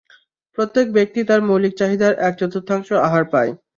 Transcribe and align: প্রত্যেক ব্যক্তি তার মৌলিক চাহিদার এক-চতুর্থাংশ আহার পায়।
প্রত্যেক 0.57 0.87
ব্যক্তি 0.93 1.19
তার 1.23 1.41
মৌলিক 1.47 1.73
চাহিদার 1.79 2.13
এক-চতুর্থাংশ 2.21 2.87
আহার 3.01 3.25
পায়। 3.33 3.51